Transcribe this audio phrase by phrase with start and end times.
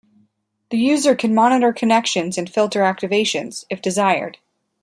[0.71, 4.39] The user can monitor connections and filter activations, if desired.